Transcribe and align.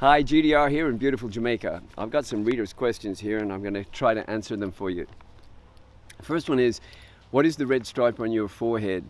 Hi, 0.00 0.22
GDR 0.22 0.70
here 0.70 0.90
in 0.90 0.98
beautiful 0.98 1.30
Jamaica. 1.30 1.82
I've 1.96 2.10
got 2.10 2.26
some 2.26 2.44
readers' 2.44 2.74
questions 2.74 3.18
here 3.18 3.38
and 3.38 3.50
I'm 3.50 3.62
going 3.62 3.72
to 3.72 3.84
try 3.84 4.12
to 4.12 4.28
answer 4.28 4.54
them 4.54 4.70
for 4.70 4.90
you. 4.90 5.06
First 6.20 6.50
one 6.50 6.58
is 6.58 6.82
What 7.30 7.46
is 7.46 7.56
the 7.56 7.66
red 7.66 7.86
stripe 7.86 8.20
on 8.20 8.30
your 8.30 8.46
forehead? 8.46 9.04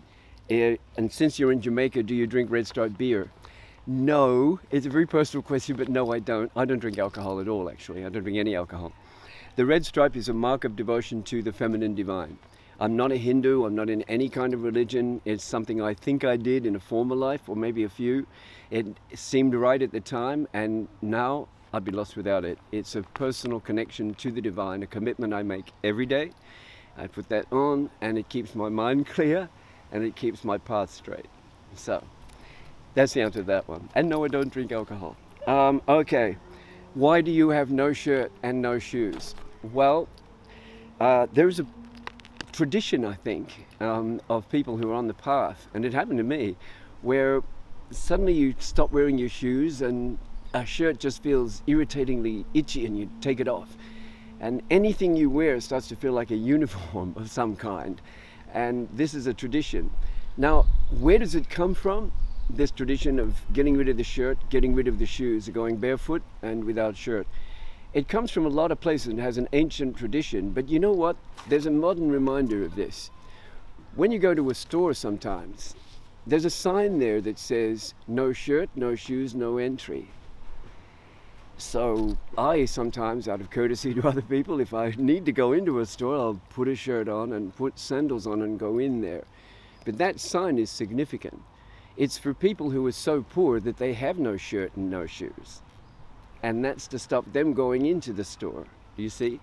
Eh, 0.49 0.77
and 0.97 1.11
since 1.11 1.41
you're 1.41 1.51
in 1.51 1.61
Jamaica, 1.61 2.05
do 2.05 2.15
you 2.15 2.29
drink 2.29 2.53
red 2.53 2.69
stripe 2.69 2.97
beer? 2.97 3.33
No, 3.89 4.61
it's 4.71 4.87
a 4.87 4.89
very 4.89 5.07
personal 5.07 5.43
question, 5.43 5.75
but 5.75 5.89
no, 5.89 6.13
I 6.13 6.21
don't. 6.21 6.53
I 6.55 6.65
don't 6.65 6.79
drink 6.79 6.99
alcohol 6.99 7.41
at 7.41 7.49
all, 7.49 7.69
actually. 7.69 8.05
I 8.05 8.09
don't 8.09 8.23
drink 8.23 8.39
any 8.39 8.55
alcohol. 8.55 8.93
The 9.57 9.67
red 9.67 9.85
stripe 9.85 10.15
is 10.15 10.29
a 10.29 10.35
mark 10.35 10.63
of 10.63 10.77
devotion 10.77 11.25
to 11.25 11.43
the 11.43 11.53
feminine 11.53 11.97
divine. 11.97 12.39
I'm 12.79 12.95
not 12.95 13.11
a 13.11 13.17
Hindu, 13.17 13.65
I'm 13.65 13.75
not 13.75 13.89
in 13.89 14.03
any 14.03 14.29
kind 14.29 14.53
of 14.53 14.63
religion. 14.63 15.23
It's 15.25 15.43
something 15.43 15.81
I 15.81 15.95
think 15.95 16.25
I 16.25 16.37
did 16.37 16.67
in 16.67 16.77
a 16.77 16.81
former 16.81 17.17
life, 17.17 17.49
or 17.49 17.57
maybe 17.57 17.85
a 17.85 17.89
few. 17.89 18.27
It 18.71 18.87
seemed 19.15 19.55
right 19.55 19.81
at 19.81 19.93
the 19.93 20.01
time, 20.01 20.47
and 20.53 20.87
now 21.01 21.49
I'd 21.73 21.85
be 21.85 21.93
lost 21.93 22.17
without 22.17 22.45
it. 22.45 22.59
It's 22.73 22.95
a 22.95 23.03
personal 23.03 23.61
connection 23.61 24.13
to 24.15 24.31
the 24.31 24.43
divine, 24.43 24.83
a 24.83 24.87
commitment 24.87 25.33
I 25.33 25.43
make 25.43 25.73
every 25.83 26.05
day. 26.05 26.33
I 26.99 27.07
put 27.07 27.31
that 27.31 27.51
on, 27.51 27.89
and 28.03 28.19
it 28.19 28.29
keeps 28.29 28.55
my 28.55 28.69
mind 28.69 29.07
clear, 29.17 29.49
and 29.91 30.05
it 30.05 30.15
keeps 30.15 30.45
my 30.45 30.59
path 30.59 30.91
straight. 30.91 31.27
So, 31.77 32.05
that's 32.95 33.15
the 33.15 33.23
answer 33.23 33.41
to 33.41 33.47
that 33.47 33.69
one. 33.69 33.89
And 33.95 34.11
no, 34.11 34.23
I 34.25 34.29
don't 34.29 34.53
drink 34.53 34.71
alcohol. 34.71 35.17
Um, 35.47 35.81
okay, 35.89 36.37
why 36.93 37.23
do 37.23 37.31
you 37.31 37.49
have 37.49 37.71
no 37.71 37.95
shirt 37.95 38.33
and 38.43 38.61
no 38.61 38.79
shoes? 38.79 39.35
Well, 39.63 40.09
uh, 41.01 41.27
there's 41.33 41.61
a 41.61 41.67
tradition, 42.57 43.05
I 43.05 43.15
think, 43.15 43.67
um, 43.81 44.19
of 44.31 44.49
people 44.49 44.79
who 44.79 44.91
are 44.91 44.95
on 44.95 45.09
the 45.09 45.15
path, 45.15 45.69
and 45.75 45.85
it 45.85 45.93
happened 45.93 46.17
to 46.17 46.25
me, 46.25 46.57
where 47.03 47.43
suddenly 47.91 48.33
you 48.33 48.55
stop 48.59 48.93
wearing 48.93 49.19
your 49.19 49.29
shoes 49.29 49.83
and 49.83 50.17
a 50.55 50.65
shirt 50.65 50.99
just 50.99 51.23
feels 51.23 51.63
irritatingly 51.67 52.47
itchy 52.55 52.87
and 52.87 52.99
you 52.99 53.11
take 53.21 53.41
it 53.41 53.47
off. 53.47 53.77
And 54.41 54.63
anything 54.71 55.17
you 55.17 55.29
wear 55.29 55.61
starts 55.61 55.87
to 55.89 55.97
feel 55.97 56.13
like 56.13 56.31
a 56.31 56.37
uniform 56.57 57.13
of 57.17 57.31
some 57.31 57.57
kind. 57.57 58.01
And 58.55 58.89
this 58.91 59.13
is 59.13 59.27
a 59.27 59.35
tradition. 59.35 59.91
Now, 60.39 60.63
where 60.99 61.19
does 61.19 61.35
it 61.35 61.51
come 61.51 61.75
from? 61.75 62.11
This 62.49 62.71
tradition 62.71 63.19
of 63.19 63.35
getting 63.53 63.77
rid 63.77 63.91
of 63.91 63.99
the 63.99 64.05
shirt, 64.05 64.39
getting 64.49 64.75
rid 64.75 64.89
of 64.89 64.99
the 64.99 65.07
shoes, 65.07 65.49
going 65.51 65.77
barefoot 65.77 66.23
and 66.41 66.65
without 66.65 66.97
shirt. 66.97 67.27
It 67.95 68.09
comes 68.09 68.31
from 68.31 68.45
a 68.45 68.51
lot 68.51 68.73
of 68.73 68.81
places 68.81 69.09
and 69.09 69.21
has 69.21 69.39
an 69.39 69.49
ancient 69.53 69.97
tradition, 69.97 70.51
but 70.51 70.69
you 70.69 70.79
know 70.79 70.93
what? 70.93 71.17
There's 71.49 71.67
a 71.67 71.71
modern 71.71 72.11
reminder 72.11 72.65
of 72.65 72.75
this. 72.75 73.11
When 73.95 74.11
you 74.11 74.19
go 74.19 74.35
to 74.35 74.51
a 74.51 74.55
store 74.55 74.93
sometimes, 74.93 75.75
there's 76.27 76.45
a 76.45 76.51
sign 76.51 76.99
there 76.99 77.21
that 77.23 77.39
says 77.39 77.95
no 78.07 78.33
shirt, 78.33 78.69
no 78.75 78.95
shoes, 78.97 79.35
no 79.35 79.59
entry. 79.59 80.09
So 81.59 82.19
I 82.37 82.67
sometimes, 82.67 83.29
out 83.29 83.41
of 83.41 83.51
courtesy 83.51 83.95
to 83.95 84.09
other 84.09 84.21
people, 84.21 84.61
if 84.61 84.75
I 84.75 84.93
need 84.99 85.25
to 85.25 85.33
go 85.33 85.53
into 85.53 85.79
a 85.79 85.87
store, 85.87 86.17
I'll 86.17 86.41
put 86.51 86.69
a 86.69 86.75
shirt 86.75 87.09
on 87.09 87.33
and 87.33 87.55
put 87.57 87.79
sandals 87.79 88.27
on 88.27 88.43
and 88.43 88.59
go 88.59 88.79
in 88.79 89.01
there. 89.01 89.25
But 89.85 89.97
that 89.99 90.21
sign 90.21 90.59
is 90.59 90.69
significant. 90.69 91.41
It's 91.97 92.19
for 92.19 92.35
people 92.35 92.71
who 92.71 92.85
are 92.87 92.93
so 92.93 93.23
poor 93.23 93.59
that 93.61 93.79
they 93.79 93.95
have 93.95 94.19
no 94.19 94.37
shirt 94.37 94.73
and 94.77 94.91
no 94.91 95.07
shoes 95.07 95.63
and 96.47 96.65
that's 96.65 96.87
to 96.87 96.97
stop 96.97 97.25
them 97.33 97.55
going 97.55 97.87
into 97.87 98.13
the 98.13 98.23
store, 98.23 98.67
you 98.97 99.09
see? 99.09 99.41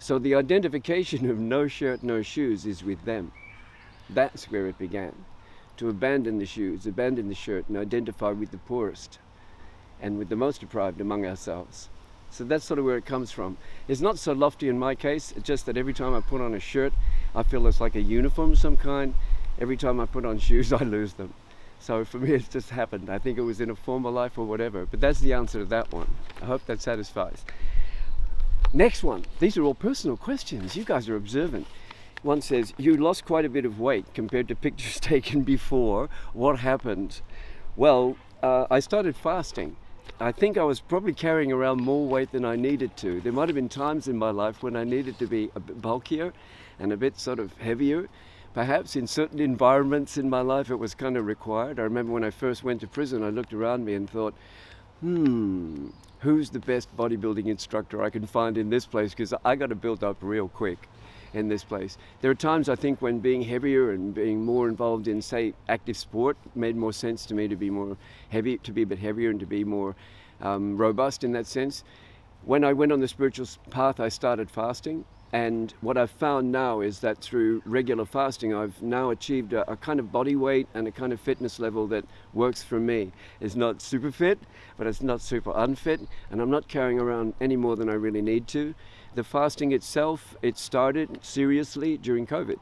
So 0.00 0.18
the 0.18 0.34
identification 0.34 1.30
of 1.30 1.38
no 1.38 1.68
shirt, 1.68 2.02
no 2.02 2.22
shoes 2.22 2.66
is 2.66 2.82
with 2.82 3.04
them. 3.04 3.30
That's 4.08 4.50
where 4.50 4.66
it 4.66 4.76
began. 4.76 5.14
To 5.76 5.88
abandon 5.88 6.40
the 6.40 6.46
shoes, 6.46 6.88
abandon 6.88 7.28
the 7.28 7.36
shirt, 7.36 7.68
and 7.68 7.78
identify 7.78 8.32
with 8.32 8.50
the 8.50 8.58
poorest 8.58 9.20
and 10.02 10.18
with 10.18 10.28
the 10.28 10.34
most 10.34 10.60
deprived 10.60 11.00
among 11.00 11.24
ourselves. 11.24 11.88
So 12.32 12.42
that's 12.42 12.64
sort 12.64 12.80
of 12.80 12.84
where 12.84 12.96
it 12.96 13.06
comes 13.06 13.30
from. 13.30 13.56
It's 13.86 14.00
not 14.00 14.18
so 14.18 14.32
lofty 14.32 14.68
in 14.68 14.76
my 14.76 14.96
case, 14.96 15.32
it's 15.36 15.46
just 15.46 15.66
that 15.66 15.76
every 15.76 15.94
time 15.94 16.14
I 16.16 16.20
put 16.20 16.40
on 16.40 16.54
a 16.54 16.60
shirt, 16.60 16.92
I 17.32 17.44
feel 17.44 17.68
it's 17.68 17.80
like 17.80 17.94
a 17.94 18.02
uniform 18.02 18.52
of 18.52 18.58
some 18.58 18.76
kind. 18.76 19.14
Every 19.60 19.76
time 19.76 20.00
I 20.00 20.06
put 20.06 20.24
on 20.24 20.40
shoes, 20.40 20.72
I 20.80 20.82
lose 20.82 21.12
them. 21.12 21.32
So 21.80 22.04
for 22.04 22.18
me, 22.18 22.32
it's 22.34 22.48
just 22.48 22.70
happened. 22.70 23.10
I 23.10 23.18
think 23.18 23.38
it 23.38 23.42
was 23.42 23.60
in 23.60 23.70
a 23.70 23.74
former 23.74 24.10
life 24.10 24.38
or 24.38 24.44
whatever. 24.44 24.86
But 24.86 25.00
that's 25.00 25.20
the 25.20 25.32
answer 25.32 25.60
to 25.60 25.64
that 25.66 25.92
one. 25.92 26.08
I 26.40 26.44
hope 26.44 26.64
that 26.66 26.80
satisfies. 26.80 27.44
Next 28.72 29.02
one. 29.02 29.24
These 29.40 29.56
are 29.56 29.64
all 29.64 29.74
personal 29.74 30.16
questions. 30.16 30.76
You 30.76 30.84
guys 30.84 31.08
are 31.08 31.16
observant. 31.16 31.66
One 32.22 32.42
says, 32.42 32.72
You 32.76 32.96
lost 32.96 33.24
quite 33.24 33.44
a 33.44 33.48
bit 33.48 33.64
of 33.64 33.80
weight 33.80 34.06
compared 34.14 34.46
to 34.48 34.54
pictures 34.54 35.00
taken 35.00 35.42
before. 35.42 36.08
What 36.34 36.58
happened? 36.60 37.20
Well, 37.76 38.16
uh, 38.42 38.66
I 38.70 38.80
started 38.80 39.16
fasting. 39.16 39.76
I 40.22 40.32
think 40.32 40.58
I 40.58 40.64
was 40.64 40.80
probably 40.80 41.14
carrying 41.14 41.50
around 41.50 41.80
more 41.80 42.06
weight 42.06 42.30
than 42.30 42.44
I 42.44 42.54
needed 42.54 42.94
to. 42.98 43.22
There 43.22 43.32
might 43.32 43.48
have 43.48 43.54
been 43.54 43.70
times 43.70 44.06
in 44.06 44.18
my 44.18 44.30
life 44.30 44.62
when 44.62 44.76
I 44.76 44.84
needed 44.84 45.18
to 45.18 45.26
be 45.26 45.50
a 45.54 45.60
bit 45.60 45.80
bulkier 45.80 46.32
and 46.78 46.92
a 46.92 46.96
bit 46.96 47.18
sort 47.18 47.38
of 47.38 47.54
heavier 47.54 48.08
perhaps 48.54 48.96
in 48.96 49.06
certain 49.06 49.38
environments 49.38 50.16
in 50.16 50.28
my 50.28 50.40
life 50.40 50.70
it 50.70 50.76
was 50.76 50.94
kind 50.94 51.16
of 51.16 51.26
required. 51.26 51.78
I 51.78 51.82
remember 51.82 52.12
when 52.12 52.24
I 52.24 52.30
first 52.30 52.64
went 52.64 52.80
to 52.80 52.86
prison, 52.86 53.22
I 53.22 53.30
looked 53.30 53.52
around 53.52 53.84
me 53.84 53.94
and 53.94 54.08
thought, 54.08 54.34
hmm, 55.00 55.88
who's 56.20 56.50
the 56.50 56.58
best 56.58 56.94
bodybuilding 56.96 57.46
instructor 57.46 58.02
I 58.02 58.10
can 58.10 58.26
find 58.26 58.58
in 58.58 58.70
this 58.70 58.86
place? 58.86 59.10
Because 59.10 59.34
I 59.44 59.56
got 59.56 59.68
to 59.68 59.74
build 59.74 60.04
up 60.04 60.16
real 60.20 60.48
quick 60.48 60.88
in 61.32 61.48
this 61.48 61.62
place. 61.62 61.96
There 62.20 62.30
are 62.30 62.34
times 62.34 62.68
I 62.68 62.74
think 62.74 63.00
when 63.00 63.20
being 63.20 63.42
heavier 63.42 63.92
and 63.92 64.12
being 64.12 64.44
more 64.44 64.68
involved 64.68 65.06
in, 65.06 65.22
say, 65.22 65.54
active 65.68 65.96
sport 65.96 66.36
made 66.54 66.76
more 66.76 66.92
sense 66.92 67.24
to 67.26 67.34
me 67.34 67.46
to 67.48 67.56
be 67.56 67.70
more 67.70 67.96
heavy, 68.30 68.58
to 68.58 68.72
be 68.72 68.82
a 68.82 68.86
bit 68.86 68.98
heavier 68.98 69.30
and 69.30 69.40
to 69.40 69.46
be 69.46 69.62
more 69.62 69.94
um, 70.40 70.76
robust 70.76 71.22
in 71.22 71.32
that 71.32 71.46
sense. 71.46 71.84
When 72.44 72.64
I 72.64 72.72
went 72.72 72.90
on 72.90 73.00
the 73.00 73.08
spiritual 73.08 73.46
path, 73.70 74.00
I 74.00 74.08
started 74.08 74.50
fasting 74.50 75.04
and 75.32 75.72
what 75.80 75.96
I've 75.96 76.10
found 76.10 76.50
now 76.50 76.80
is 76.80 76.98
that 77.00 77.18
through 77.18 77.62
regular 77.64 78.04
fasting, 78.04 78.52
I've 78.52 78.82
now 78.82 79.10
achieved 79.10 79.52
a, 79.52 79.70
a, 79.70 79.76
kind 79.76 80.00
of 80.00 80.10
body 80.10 80.34
weight 80.34 80.66
and 80.74 80.88
a 80.88 80.90
kind 80.90 81.12
of 81.12 81.20
fitness 81.20 81.60
level 81.60 81.86
that 81.88 82.04
works 82.34 82.64
for 82.64 82.80
me. 82.80 83.12
It's 83.40 83.54
not 83.54 83.80
super 83.80 84.10
fit, 84.10 84.40
but 84.76 84.88
it's 84.88 85.02
not 85.02 85.20
super 85.20 85.52
unfit, 85.54 86.00
and 86.30 86.40
I'm 86.40 86.50
not 86.50 86.66
carrying 86.66 86.98
around 86.98 87.34
any 87.40 87.54
more 87.54 87.76
than 87.76 87.88
I 87.88 87.94
really 87.94 88.22
need 88.22 88.48
to. 88.48 88.74
The 89.14 89.22
fasting 89.22 89.70
itself, 89.70 90.36
it 90.42 90.58
started 90.58 91.20
seriously 91.22 91.96
during 91.96 92.26
COVID. 92.26 92.58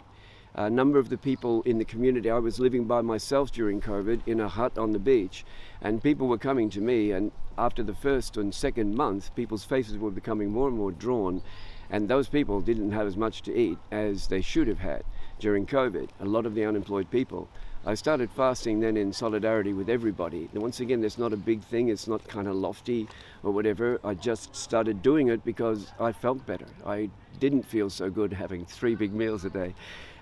A 0.55 0.69
number 0.69 0.99
of 0.99 1.09
the 1.09 1.19
people 1.19 1.63
in 1.63 1.79
the 1.79 1.85
community, 1.85 2.29
I 2.31 2.39
was 2.39 2.61
living 2.61 2.85
by 2.85 3.01
myself 3.01 3.51
during 3.51 3.81
COVID 3.81 4.23
in 4.27 4.41
a 4.41 4.49
hut 4.49 4.77
on 4.77 4.93
the 4.93 4.99
beach, 4.99 5.45
and 5.81 6.03
people 6.03 6.27
were 6.27 6.37
coming 6.37 6.69
to 6.71 6.83
me, 6.83 7.13
and 7.13 7.33
after 7.57 7.83
the 7.83 7.95
first 7.95 8.37
and 8.37 8.55
second 8.55 8.95
month, 8.95 9.35
people's 9.35 9.65
faces 9.65 9.97
were 9.97 10.11
becoming 10.11 10.51
more 10.51 10.69
and 10.69 10.77
more 10.77 10.93
drawn 10.93 11.43
and 11.91 12.09
those 12.09 12.29
people 12.29 12.61
didn't 12.61 12.93
have 12.93 13.07
as 13.07 13.17
much 13.17 13.43
to 13.43 13.57
eat 13.57 13.79
as 13.91 14.27
they 14.29 14.41
should 14.41 14.69
have 14.69 14.81
had 14.81 15.03
during 15.39 15.67
COVID, 15.67 16.09
a 16.21 16.25
lot 16.25 16.47
of 16.47 16.55
the 16.55 16.65
unemployed 16.65 17.11
people. 17.11 17.49
I 17.87 17.95
started 17.95 18.31
fasting 18.31 18.81
then 18.81 18.97
in 18.97 19.13
solidarity 19.13 19.73
with 19.73 19.89
everybody. 19.89 20.49
And 20.53 20.63
once 20.63 20.81
again, 20.81 21.01
that's 21.01 21.17
not 21.17 21.33
a 21.33 21.37
big 21.37 21.63
thing, 21.63 21.89
it's 21.89 22.09
not 22.09 22.27
kind 22.29 22.49
of 22.49 22.57
lofty 22.57 23.09
or 23.43 23.53
whatever. 23.53 24.01
I 24.05 24.15
just 24.15 24.55
started 24.55 25.03
doing 25.03 25.29
it 25.29 25.45
because 25.45 25.93
I 25.99 26.13
felt 26.13 26.45
better. 26.45 26.67
I 26.85 27.09
didn't 27.41 27.63
feel 27.63 27.89
so 27.89 28.11
good 28.11 28.33
having 28.33 28.67
three 28.67 28.95
big 28.95 29.15
meals 29.15 29.45
a 29.45 29.51
day. 29.51 29.75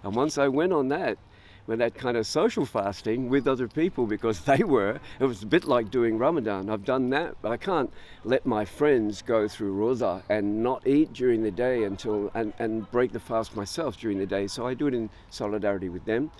And 0.02 0.14
once 0.14 0.38
I 0.38 0.48
went 0.48 0.72
on 0.72 0.88
that, 0.88 1.18
with 1.66 1.78
that 1.80 1.94
kind 1.94 2.16
of 2.16 2.26
social 2.26 2.64
fasting 2.64 3.28
with 3.28 3.46
other 3.46 3.68
people 3.68 4.06
because 4.06 4.40
they 4.40 4.62
were. 4.62 5.00
It 5.20 5.24
was 5.24 5.42
a 5.42 5.46
bit 5.46 5.64
like 5.64 5.90
doing 5.90 6.18
Ramadan. 6.18 6.70
I've 6.70 6.84
done 6.84 7.10
that, 7.10 7.36
but 7.42 7.52
I 7.52 7.56
can't 7.56 7.92
let 8.24 8.46
my 8.46 8.64
friends 8.64 9.22
go 9.22 9.48
through 9.48 9.76
Roza 9.76 10.22
and 10.28 10.62
not 10.62 10.86
eat 10.86 11.12
during 11.12 11.42
the 11.42 11.50
day 11.50 11.84
until 11.84 12.30
and, 12.34 12.52
and 12.58 12.90
break 12.90 13.12
the 13.12 13.20
fast 13.20 13.56
myself 13.56 13.96
during 13.98 14.18
the 14.18 14.26
day. 14.26 14.46
So 14.46 14.66
I 14.66 14.74
do 14.74 14.86
it 14.86 14.94
in 14.94 15.10
solidarity 15.30 15.88
with 15.88 16.04
them. 16.04 16.30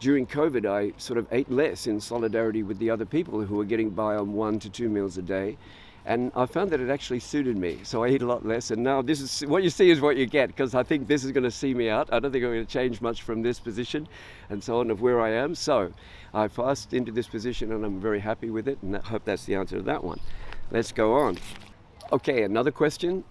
During 0.00 0.26
COVID, 0.26 0.64
I 0.64 0.96
sort 0.96 1.18
of 1.18 1.26
ate 1.32 1.50
less 1.50 1.88
in 1.88 2.00
solidarity 2.00 2.62
with 2.62 2.78
the 2.78 2.90
other 2.90 3.04
people 3.04 3.40
who 3.40 3.56
were 3.56 3.64
getting 3.64 3.90
by 3.90 4.14
on 4.14 4.32
one 4.32 4.60
to 4.60 4.70
two 4.70 4.88
meals 4.88 5.18
a 5.18 5.22
day 5.22 5.56
and 6.08 6.32
I 6.34 6.46
found 6.46 6.70
that 6.70 6.80
it 6.80 6.88
actually 6.88 7.20
suited 7.20 7.58
me. 7.58 7.80
So 7.82 8.02
I 8.02 8.08
eat 8.08 8.22
a 8.22 8.26
lot 8.26 8.44
less, 8.44 8.70
and 8.70 8.82
now 8.82 9.02
this 9.02 9.20
is 9.20 9.46
what 9.46 9.62
you 9.62 9.68
see 9.68 9.90
is 9.90 10.00
what 10.00 10.16
you 10.16 10.24
get 10.24 10.46
because 10.48 10.74
I 10.74 10.82
think 10.82 11.06
this 11.06 11.22
is 11.22 11.32
going 11.32 11.44
to 11.44 11.50
see 11.50 11.74
me 11.74 11.90
out. 11.90 12.08
I 12.10 12.18
don't 12.18 12.32
think 12.32 12.44
I'm 12.44 12.50
going 12.50 12.64
to 12.64 12.72
change 12.72 13.02
much 13.02 13.20
from 13.20 13.42
this 13.42 13.60
position 13.60 14.08
and 14.48 14.64
so 14.64 14.80
on 14.80 14.90
of 14.90 15.02
where 15.02 15.20
I 15.20 15.32
am. 15.32 15.54
So 15.54 15.92
I 16.32 16.48
fast 16.48 16.94
into 16.94 17.12
this 17.12 17.28
position, 17.28 17.72
and 17.72 17.84
I'm 17.84 18.00
very 18.00 18.20
happy 18.20 18.48
with 18.48 18.68
it, 18.68 18.78
and 18.80 18.96
I 18.96 19.00
hope 19.00 19.26
that's 19.26 19.44
the 19.44 19.54
answer 19.54 19.76
to 19.76 19.82
that 19.82 20.02
one. 20.02 20.18
Let's 20.70 20.92
go 20.92 21.12
on. 21.12 21.36
Okay, 22.10 22.42
another 22.42 22.70
question. 22.70 23.22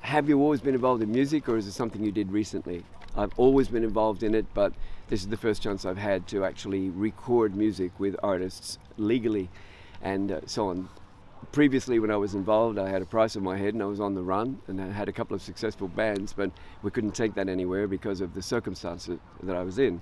Have 0.00 0.28
you 0.28 0.38
always 0.38 0.60
been 0.60 0.74
involved 0.74 1.02
in 1.02 1.10
music, 1.10 1.48
or 1.48 1.56
is 1.56 1.66
it 1.66 1.72
something 1.72 2.04
you 2.04 2.12
did 2.12 2.30
recently? 2.30 2.84
I've 3.16 3.32
always 3.38 3.68
been 3.68 3.84
involved 3.84 4.22
in 4.22 4.34
it, 4.34 4.44
but 4.52 4.74
this 5.08 5.22
is 5.22 5.28
the 5.28 5.38
first 5.38 5.62
chance 5.62 5.86
I've 5.86 5.96
had 5.96 6.26
to 6.28 6.44
actually 6.44 6.90
record 6.90 7.56
music 7.56 7.98
with 7.98 8.16
artists 8.22 8.78
legally 8.98 9.48
and 10.02 10.30
uh, 10.30 10.40
so 10.44 10.68
on 10.68 10.90
previously 11.52 11.98
when 11.98 12.10
I 12.10 12.16
was 12.16 12.34
involved, 12.34 12.78
I 12.78 12.88
had 12.88 13.02
a 13.02 13.06
price 13.06 13.36
on 13.36 13.42
my 13.42 13.56
head 13.56 13.74
and 13.74 13.82
I 13.82 13.86
was 13.86 14.00
on 14.00 14.14
the 14.14 14.22
run 14.22 14.58
and 14.68 14.80
I 14.80 14.90
had 14.90 15.08
a 15.08 15.12
couple 15.12 15.34
of 15.34 15.42
successful 15.42 15.88
bands, 15.88 16.32
but 16.32 16.50
we 16.82 16.90
couldn't 16.90 17.14
take 17.14 17.34
that 17.34 17.48
anywhere 17.48 17.86
because 17.86 18.20
of 18.20 18.34
the 18.34 18.42
circumstances 18.42 19.18
that 19.42 19.56
I 19.56 19.62
was 19.62 19.78
in. 19.78 20.00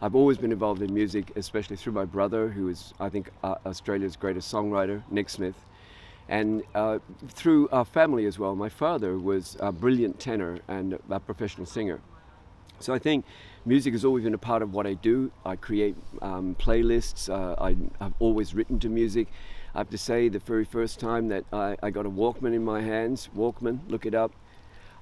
I've 0.00 0.14
always 0.14 0.38
been 0.38 0.52
involved 0.52 0.82
in 0.82 0.94
music, 0.94 1.32
especially 1.36 1.76
through 1.76 1.92
my 1.92 2.04
brother, 2.04 2.48
who 2.48 2.68
is, 2.68 2.94
I 3.00 3.08
think, 3.08 3.30
uh, 3.42 3.56
Australia's 3.66 4.16
greatest 4.16 4.52
songwriter, 4.52 5.02
Nick 5.10 5.28
Smith. 5.28 5.56
and 6.28 6.62
uh, 6.74 6.98
through 7.28 7.68
our 7.70 7.84
family 7.84 8.26
as 8.26 8.38
well. 8.38 8.54
My 8.54 8.68
father 8.68 9.18
was 9.18 9.56
a 9.60 9.72
brilliant 9.72 10.20
tenor 10.20 10.58
and 10.68 10.98
a 11.10 11.18
professional 11.18 11.66
singer. 11.66 12.00
So 12.80 12.94
I 12.94 12.98
think 12.98 13.24
music 13.64 13.92
has 13.94 14.04
always 14.04 14.24
been 14.24 14.34
a 14.34 14.38
part 14.38 14.62
of 14.62 14.72
what 14.72 14.86
I 14.86 14.94
do. 14.94 15.32
I 15.44 15.56
create 15.56 15.96
um, 16.22 16.54
playlists. 16.58 17.28
Uh, 17.28 17.56
I, 17.60 17.76
have 18.02 18.14
always 18.20 18.54
written 18.54 18.78
to 18.80 18.88
music. 18.88 19.28
I 19.74 19.78
have 19.78 19.90
to 19.90 19.98
say, 19.98 20.28
the 20.28 20.38
very 20.38 20.64
first 20.64 20.98
time 20.98 21.28
that 21.28 21.44
I, 21.52 21.76
I 21.82 21.90
got 21.90 22.06
a 22.06 22.10
Walkman 22.10 22.54
in 22.54 22.64
my 22.64 22.80
hands, 22.80 23.28
Walkman, 23.36 23.80
look 23.88 24.06
it 24.06 24.14
up, 24.14 24.32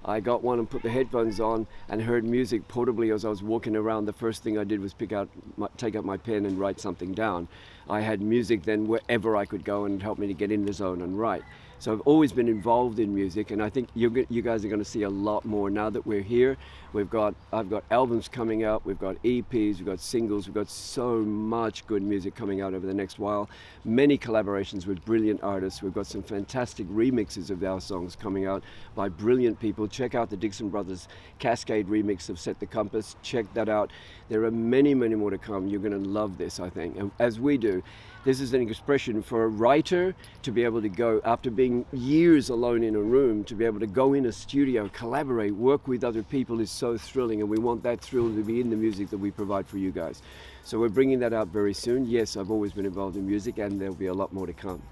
I 0.04 0.20
got 0.20 0.42
one 0.42 0.60
and 0.60 0.70
put 0.70 0.82
the 0.82 0.90
headphones 0.90 1.40
on 1.40 1.66
and 1.88 2.00
heard 2.00 2.24
music 2.24 2.68
portably 2.68 3.12
as 3.12 3.24
I 3.24 3.28
was 3.28 3.42
walking 3.42 3.74
around. 3.74 4.06
The 4.06 4.12
first 4.12 4.42
thing 4.44 4.56
I 4.56 4.64
did 4.64 4.80
was 4.80 4.94
pick 4.94 5.12
out, 5.12 5.28
my, 5.56 5.68
take 5.76 5.96
out 5.96 6.04
my 6.04 6.16
pen 6.16 6.46
and 6.46 6.58
write 6.58 6.78
something 6.78 7.12
down. 7.12 7.48
I 7.90 8.00
had 8.00 8.20
music 8.20 8.62
then 8.62 8.86
wherever 8.86 9.36
I 9.36 9.46
could 9.46 9.64
go 9.64 9.84
and 9.84 10.00
help 10.00 10.18
me 10.18 10.28
to 10.28 10.34
get 10.34 10.52
in 10.52 10.64
the 10.64 10.72
zone 10.72 11.02
and 11.02 11.18
write. 11.18 11.42
So 11.78 11.92
I've 11.92 12.00
always 12.02 12.32
been 12.32 12.48
involved 12.48 12.98
in 12.98 13.14
music, 13.14 13.50
and 13.50 13.62
I 13.62 13.68
think 13.68 13.88
you 13.94 14.08
guys 14.08 14.64
are 14.64 14.68
going 14.68 14.80
to 14.80 14.84
see 14.84 15.02
a 15.02 15.10
lot 15.10 15.44
more 15.44 15.68
now 15.68 15.90
that 15.90 16.06
we're 16.06 16.22
here. 16.22 16.56
We've 16.94 17.10
got 17.10 17.34
I've 17.52 17.68
got 17.68 17.84
albums 17.90 18.28
coming 18.28 18.64
out, 18.64 18.86
we've 18.86 18.98
got 18.98 19.22
EPs, 19.22 19.76
we've 19.76 19.84
got 19.84 20.00
singles, 20.00 20.46
we've 20.46 20.54
got 20.54 20.70
so 20.70 21.18
much 21.18 21.86
good 21.86 22.02
music 22.02 22.34
coming 22.34 22.62
out 22.62 22.72
over 22.72 22.86
the 22.86 22.94
next 22.94 23.18
while. 23.18 23.50
Many 23.84 24.16
collaborations 24.16 24.86
with 24.86 25.04
brilliant 25.04 25.42
artists. 25.42 25.82
We've 25.82 25.92
got 25.92 26.06
some 26.06 26.22
fantastic 26.22 26.88
remixes 26.88 27.50
of 27.50 27.62
our 27.62 27.80
songs 27.80 28.16
coming 28.16 28.46
out 28.46 28.62
by 28.94 29.10
brilliant 29.10 29.60
people. 29.60 29.86
Check 29.86 30.14
out 30.14 30.30
the 30.30 30.36
Dixon 30.36 30.70
Brothers 30.70 31.08
Cascade 31.38 31.88
remix 31.88 32.30
of 32.30 32.38
Set 32.38 32.58
the 32.58 32.66
Compass. 32.66 33.16
Check 33.22 33.52
that 33.52 33.68
out. 33.68 33.90
There 34.30 34.44
are 34.44 34.50
many, 34.50 34.94
many 34.94 35.14
more 35.14 35.30
to 35.30 35.38
come. 35.38 35.68
You're 35.68 35.80
going 35.80 36.02
to 36.02 36.08
love 36.08 36.38
this, 36.38 36.58
I 36.58 36.70
think, 36.70 37.12
as 37.18 37.38
we 37.38 37.58
do. 37.58 37.82
This 38.24 38.40
is 38.40 38.54
an 38.54 38.62
expression 38.62 39.22
for 39.22 39.44
a 39.44 39.48
writer 39.48 40.12
to 40.42 40.50
be 40.50 40.64
able 40.64 40.82
to 40.82 40.88
go, 40.88 41.20
after 41.24 41.48
being 41.48 41.65
years 41.92 42.50
alone 42.50 42.82
in 42.82 42.94
a 42.94 43.00
room, 43.00 43.44
to 43.44 43.54
be 43.54 43.64
able 43.64 43.80
to 43.80 43.86
go 43.86 44.14
in 44.14 44.26
a 44.26 44.32
studio, 44.32 44.88
collaborate, 44.92 45.54
work 45.54 45.86
with 45.88 46.04
other 46.04 46.22
people 46.22 46.60
is 46.60 46.70
so 46.70 46.96
thrilling, 46.96 47.40
and 47.40 47.48
we 47.48 47.58
want 47.58 47.82
that 47.82 48.00
thrill 48.00 48.34
to 48.34 48.42
be 48.42 48.60
in 48.60 48.70
the 48.70 48.76
music 48.76 49.10
that 49.10 49.18
we 49.18 49.30
provide 49.30 49.66
for 49.66 49.78
you 49.78 49.90
guys. 49.90 50.22
So 50.64 50.78
we're 50.78 50.88
bringing 50.88 51.18
that 51.20 51.32
out 51.32 51.48
very 51.48 51.74
soon. 51.74 52.06
Yes, 52.06 52.36
I've 52.36 52.50
always 52.50 52.72
been 52.72 52.86
involved 52.86 53.16
in 53.16 53.26
music, 53.26 53.58
and 53.58 53.80
there'll 53.80 53.94
be 53.94 54.06
a 54.06 54.14
lot 54.14 54.32
more 54.32 54.46
to 54.46 54.52
come. 54.52 54.82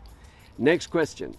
Next 0.59 0.89
question. 0.89 1.37